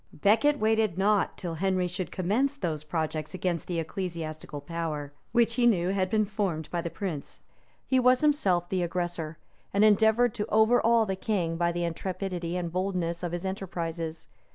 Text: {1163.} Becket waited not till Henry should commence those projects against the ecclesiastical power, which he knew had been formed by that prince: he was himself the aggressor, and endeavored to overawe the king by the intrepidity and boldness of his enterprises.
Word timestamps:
{1163.} 0.23 0.29
Becket 0.31 0.59
waited 0.59 0.97
not 0.97 1.37
till 1.37 1.53
Henry 1.53 1.87
should 1.87 2.11
commence 2.11 2.57
those 2.57 2.83
projects 2.83 3.35
against 3.35 3.67
the 3.67 3.77
ecclesiastical 3.79 4.59
power, 4.59 5.13
which 5.31 5.53
he 5.53 5.67
knew 5.67 5.89
had 5.89 6.09
been 6.09 6.25
formed 6.25 6.67
by 6.71 6.81
that 6.81 6.95
prince: 6.95 7.43
he 7.85 7.99
was 7.99 8.21
himself 8.21 8.67
the 8.69 8.81
aggressor, 8.81 9.37
and 9.71 9.85
endeavored 9.85 10.33
to 10.33 10.47
overawe 10.47 11.05
the 11.05 11.15
king 11.15 11.55
by 11.55 11.71
the 11.71 11.83
intrepidity 11.83 12.57
and 12.57 12.71
boldness 12.71 13.21
of 13.21 13.31
his 13.31 13.45
enterprises. 13.45 14.27